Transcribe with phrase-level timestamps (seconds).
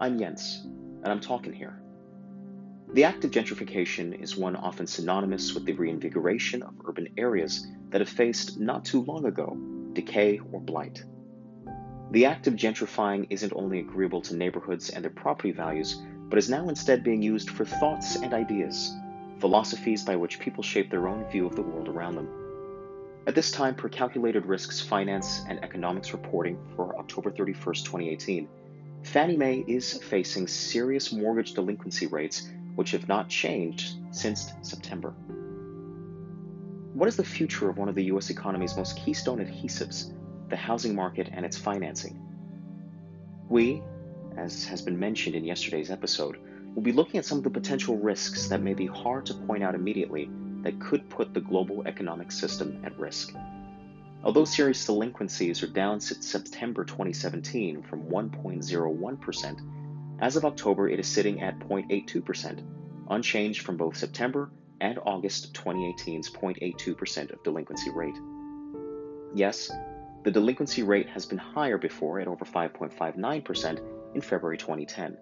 [0.00, 1.82] I'm Jens, and I'm talking here.
[2.92, 8.00] The act of gentrification is one often synonymous with the reinvigoration of urban areas that
[8.00, 9.58] have faced, not too long ago,
[9.94, 11.02] decay or blight.
[12.12, 16.48] The act of gentrifying isn't only agreeable to neighborhoods and their property values, but is
[16.48, 18.94] now instead being used for thoughts and ideas,
[19.40, 22.28] philosophies by which people shape their own view of the world around them.
[23.26, 28.48] At this time, per calculated risks finance and economics reporting for October 31st, 2018,
[29.12, 35.14] Fannie Mae is facing serious mortgage delinquency rates which have not changed since September.
[36.92, 40.12] What is the future of one of the US economy's most keystone adhesives,
[40.50, 42.20] the housing market and its financing?
[43.48, 43.82] We,
[44.36, 46.36] as has been mentioned in yesterday's episode,
[46.74, 49.64] will be looking at some of the potential risks that may be hard to point
[49.64, 50.28] out immediately
[50.64, 53.34] that could put the global economic system at risk.
[54.24, 61.06] Although serious delinquencies are down since September 2017 from 1.01%, as of October it is
[61.06, 62.62] sitting at 0.82%,
[63.10, 68.16] unchanged from both September and August 2018's 0.82% of delinquency rate.
[69.34, 69.70] Yes,
[70.24, 75.16] the delinquency rate has been higher before at over 5.59% in February 2010.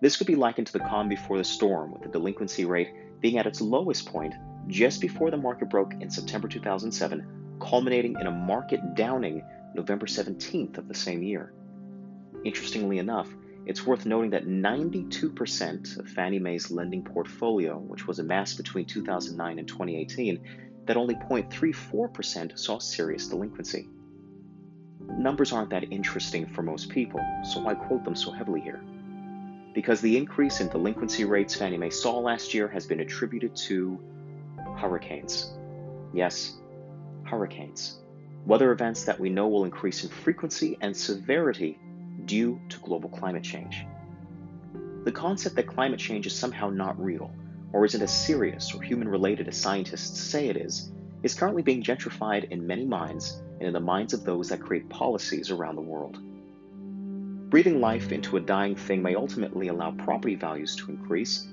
[0.00, 3.38] This could be likened to the calm before the storm, with the delinquency rate being
[3.38, 4.34] at its lowest point
[4.66, 9.42] just before the market broke in September 2007, culminating in a market downing
[9.74, 11.52] November 17th of the same year.
[12.44, 13.28] Interestingly enough,
[13.66, 19.58] it's worth noting that 92% of Fannie Mae's lending portfolio, which was amassed between 2009
[19.58, 20.40] and 2018,
[20.86, 23.88] that only 0.34% saw serious delinquency.
[25.00, 28.82] Numbers aren't that interesting for most people, so why quote them so heavily here?
[29.78, 33.96] because the increase in delinquency rates Fannie Mae saw last year has been attributed to
[34.76, 35.52] hurricanes.
[36.12, 36.58] Yes,
[37.28, 37.98] hurricanes.
[38.46, 41.78] Weather events that we know will increase in frequency and severity
[42.24, 43.84] due to global climate change.
[45.04, 47.30] The concept that climate change is somehow not real,
[47.72, 50.90] or isn't as serious or human related as scientists say it is,
[51.22, 54.88] is currently being gentrified in many minds and in the minds of those that create
[54.88, 56.18] policies around the world.
[57.50, 61.48] Breathing life into a dying thing may ultimately allow property values to increase,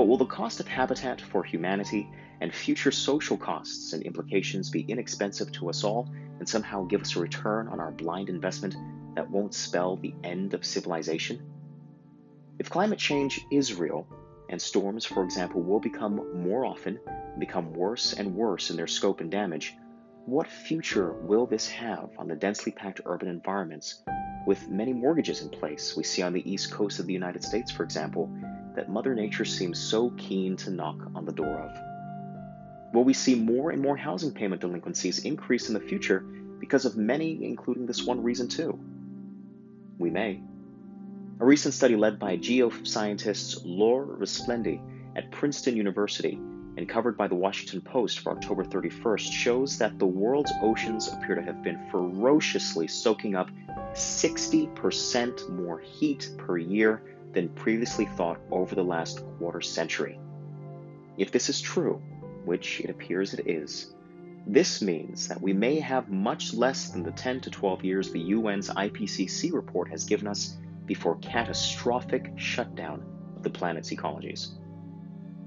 [0.00, 2.08] but will the cost of habitat for humanity
[2.40, 7.16] and future social costs and implications be inexpensive to us all and somehow give us
[7.16, 8.74] a return on our blind investment
[9.14, 11.38] that won't spell the end of civilization?
[12.58, 14.06] If climate change is real,
[14.48, 16.98] and storms, for example, will become more often,
[17.38, 19.76] become worse and worse in their scope and damage,
[20.24, 24.02] what future will this have on the densely packed urban environments
[24.46, 25.94] with many mortgages in place?
[25.94, 28.30] We see on the east coast of the United States, for example,
[28.74, 32.94] that Mother Nature seems so keen to knock on the door of.
[32.94, 36.20] Will we see more and more housing payment delinquencies increase in the future
[36.58, 38.78] because of many, including this one reason too?
[39.98, 40.40] We may.
[41.40, 44.80] A recent study led by geoscientists Laure Resplandy
[45.16, 46.38] at Princeton University
[46.76, 51.34] and covered by the Washington Post for October 31st shows that the world's oceans appear
[51.34, 53.50] to have been ferociously soaking up
[53.92, 60.18] 60% more heat per year than previously thought over the last quarter century.
[61.16, 62.02] If this is true,
[62.44, 63.94] which it appears it is,
[64.46, 68.32] this means that we may have much less than the 10 to 12 years the
[68.32, 73.04] UN's IPCC report has given us before catastrophic shutdown
[73.36, 74.48] of the planet's ecologies.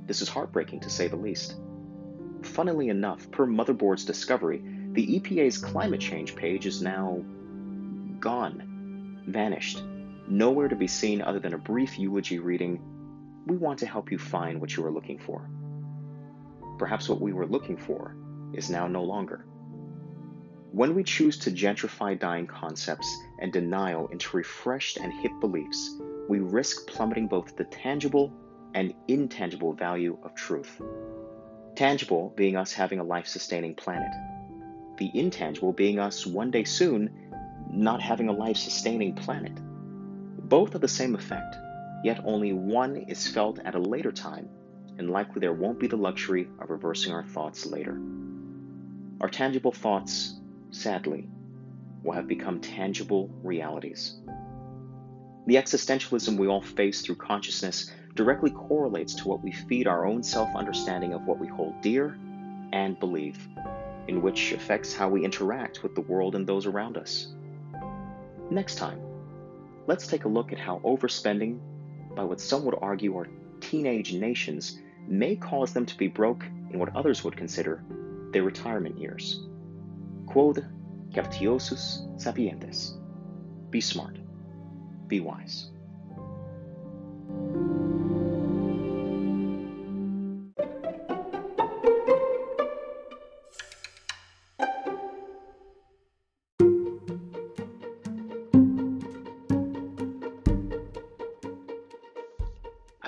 [0.06, 1.56] This is heartbreaking to say the least.
[2.44, 7.24] Funnily enough, per Motherboard's discovery, the EPA's climate change page is now
[8.20, 9.82] gone, vanished,
[10.28, 12.82] nowhere to be seen other than a brief eulogy reading,
[13.46, 15.50] We want to help you find what you are looking for.
[16.78, 18.16] Perhaps what we were looking for
[18.54, 19.46] is now no longer.
[20.72, 23.08] When we choose to gentrify dying concepts
[23.40, 28.34] and denial into refreshed and hip beliefs, we risk plummeting both the tangible
[28.74, 30.82] and intangible value of truth.
[31.76, 34.12] Tangible being us having a life sustaining planet,
[34.98, 37.10] the intangible being us one day soon
[37.70, 39.60] not having a life sustaining planet.
[40.54, 41.58] Both have the same effect,
[42.04, 44.48] yet only one is felt at a later time,
[45.00, 48.00] and likely there won't be the luxury of reversing our thoughts later.
[49.20, 50.36] Our tangible thoughts,
[50.70, 51.28] sadly,
[52.04, 54.18] will have become tangible realities.
[55.48, 60.22] The existentialism we all face through consciousness directly correlates to what we feed our own
[60.22, 62.16] self understanding of what we hold dear
[62.74, 63.40] and believe,
[64.08, 67.34] in which affects how we interact with the world and those around us.
[68.52, 69.00] Next time,
[69.88, 71.60] let's take a look at how overspending
[72.16, 73.28] by what some would argue are
[73.60, 77.84] teenage nations may cause them to be broke in what others would consider
[78.32, 79.48] their retirement years.
[80.28, 80.66] Quod
[81.12, 82.98] captiosus sapientes.
[83.70, 84.18] Be smart.
[85.08, 85.70] Be wise.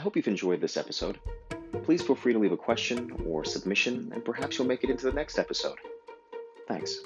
[0.06, 1.18] Hope you've enjoyed this episode.
[1.81, 5.07] Please feel free to leave a question or submission, and perhaps you'll make it into
[5.07, 5.80] the next episode.
[6.68, 7.00] Thanks.